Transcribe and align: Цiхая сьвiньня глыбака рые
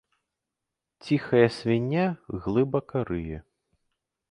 Цiхая 1.03 1.49
сьвiньня 1.55 2.05
глыбака 2.41 2.99
рые 3.09 3.39